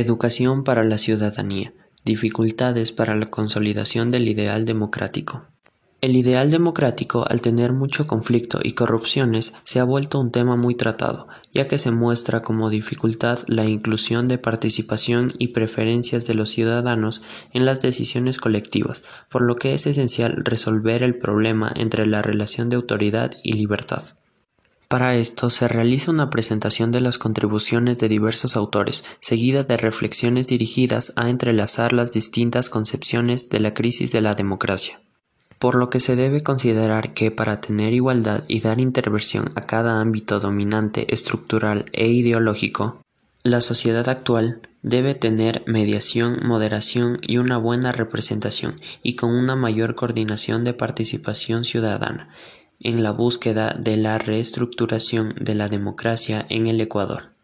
[0.00, 1.74] Educación para la ciudadanía.
[2.04, 5.46] Dificultades para la consolidación del ideal democrático.
[6.00, 10.76] El ideal democrático, al tener mucho conflicto y corrupciones, se ha vuelto un tema muy
[10.76, 16.50] tratado, ya que se muestra como dificultad la inclusión de participación y preferencias de los
[16.50, 17.22] ciudadanos
[17.52, 22.68] en las decisiones colectivas, por lo que es esencial resolver el problema entre la relación
[22.68, 24.17] de autoridad y libertad.
[24.88, 30.46] Para esto se realiza una presentación de las contribuciones de diversos autores, seguida de reflexiones
[30.46, 35.02] dirigidas a entrelazar las distintas concepciones de la crisis de la democracia.
[35.58, 40.00] Por lo que se debe considerar que para tener igualdad y dar intervención a cada
[40.00, 43.02] ámbito dominante, estructural e ideológico,
[43.42, 49.94] la sociedad actual debe tener mediación, moderación y una buena representación, y con una mayor
[49.94, 52.30] coordinación de participación ciudadana,
[52.80, 57.37] en la búsqueda de la reestructuración de la democracia en el Ecuador.